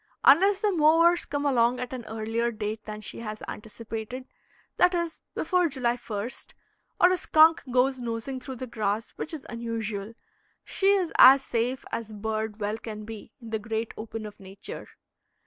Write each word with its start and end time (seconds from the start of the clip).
Unless 0.23 0.61
the 0.61 0.71
mowers 0.71 1.25
come 1.25 1.45
along 1.45 1.79
at 1.79 1.93
an 1.93 2.05
earlier 2.05 2.51
date 2.51 2.85
than 2.85 3.01
she 3.01 3.19
has 3.19 3.43
anticipated, 3.47 4.25
that 4.77 4.95
is, 4.95 5.21
before 5.35 5.69
July 5.69 5.95
lst, 5.95 6.53
or 6.99 7.11
a 7.11 7.17
skunk 7.19 7.61
goes 7.71 7.99
nosing 7.99 8.39
through 8.39 8.55
the 8.55 8.65
grass, 8.65 9.11
which 9.11 9.31
is 9.31 9.45
unusual, 9.47 10.15
she 10.63 10.87
is 10.87 11.13
as 11.19 11.43
safe 11.45 11.85
as 11.91 12.13
bird 12.13 12.59
well 12.59 12.79
can 12.79 13.05
be 13.05 13.31
in 13.39 13.51
the 13.51 13.59
great 13.59 13.93
open 13.95 14.25
of 14.25 14.39
nature. 14.39 14.87